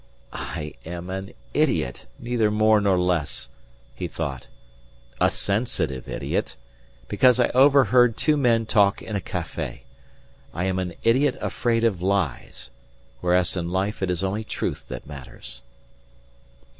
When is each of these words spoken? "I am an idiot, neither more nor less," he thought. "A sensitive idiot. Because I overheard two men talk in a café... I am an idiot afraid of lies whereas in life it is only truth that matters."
"I 0.33 0.73
am 0.83 1.11
an 1.11 1.31
idiot, 1.53 2.07
neither 2.17 2.49
more 2.49 2.81
nor 2.81 2.97
less," 2.99 3.49
he 3.93 4.07
thought. 4.07 4.47
"A 5.19 5.29
sensitive 5.29 6.09
idiot. 6.09 6.55
Because 7.07 7.39
I 7.39 7.49
overheard 7.49 8.17
two 8.17 8.35
men 8.35 8.65
talk 8.65 9.03
in 9.03 9.15
a 9.15 9.19
café... 9.21 9.81
I 10.55 10.63
am 10.63 10.79
an 10.79 10.95
idiot 11.03 11.37
afraid 11.39 11.83
of 11.83 12.01
lies 12.01 12.71
whereas 13.19 13.55
in 13.55 13.69
life 13.69 14.01
it 14.01 14.09
is 14.09 14.23
only 14.23 14.43
truth 14.43 14.87
that 14.87 15.05
matters." 15.05 15.61